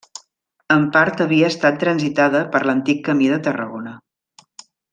[0.75, 3.95] En part havia estat transitada per l'antic camí de Tarragona.